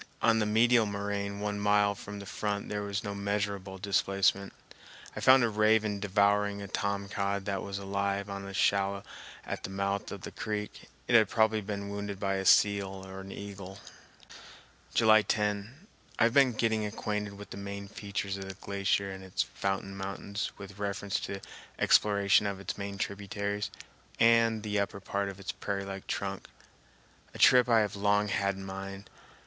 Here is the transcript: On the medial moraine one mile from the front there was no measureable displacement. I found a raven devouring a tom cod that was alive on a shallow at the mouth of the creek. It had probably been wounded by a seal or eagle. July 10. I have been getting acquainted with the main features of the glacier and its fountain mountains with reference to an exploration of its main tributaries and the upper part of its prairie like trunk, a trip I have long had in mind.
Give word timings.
On 0.19 0.39
the 0.39 0.47
medial 0.47 0.87
moraine 0.87 1.41
one 1.41 1.59
mile 1.59 1.93
from 1.93 2.17
the 2.17 2.25
front 2.25 2.69
there 2.69 2.81
was 2.81 3.03
no 3.03 3.13
measureable 3.13 3.77
displacement. 3.77 4.51
I 5.15 5.19
found 5.19 5.43
a 5.43 5.47
raven 5.51 5.99
devouring 5.99 6.59
a 6.59 6.67
tom 6.67 7.07
cod 7.07 7.45
that 7.45 7.61
was 7.61 7.77
alive 7.77 8.27
on 8.27 8.47
a 8.47 8.51
shallow 8.51 9.03
at 9.45 9.61
the 9.63 9.69
mouth 9.69 10.11
of 10.11 10.21
the 10.21 10.31
creek. 10.31 10.89
It 11.07 11.13
had 11.13 11.29
probably 11.29 11.61
been 11.61 11.89
wounded 11.89 12.19
by 12.19 12.37
a 12.37 12.45
seal 12.45 13.03
or 13.05 13.23
eagle. 13.29 13.77
July 14.95 15.21
10. 15.21 15.85
I 16.17 16.23
have 16.23 16.33
been 16.33 16.53
getting 16.53 16.83
acquainted 16.83 17.33
with 17.37 17.51
the 17.51 17.57
main 17.57 17.87
features 17.87 18.37
of 18.37 18.47
the 18.49 18.55
glacier 18.55 19.11
and 19.11 19.23
its 19.23 19.43
fountain 19.43 19.95
mountains 19.95 20.51
with 20.57 20.79
reference 20.79 21.19
to 21.19 21.35
an 21.35 21.41
exploration 21.77 22.47
of 22.47 22.59
its 22.59 22.75
main 22.75 22.97
tributaries 22.97 23.69
and 24.19 24.63
the 24.63 24.79
upper 24.79 24.99
part 24.99 25.29
of 25.29 25.39
its 25.39 25.51
prairie 25.51 25.85
like 25.85 26.07
trunk, 26.07 26.47
a 27.35 27.37
trip 27.37 27.69
I 27.69 27.81
have 27.81 27.95
long 27.95 28.29
had 28.29 28.55
in 28.55 28.65
mind. 28.65 29.07